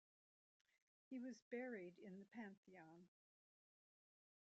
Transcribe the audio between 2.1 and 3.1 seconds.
the Pantheon.